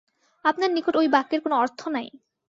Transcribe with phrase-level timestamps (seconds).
[0.45, 2.07] আপানার নিকট ঐ বাক্যের কোন অর্থ নাই।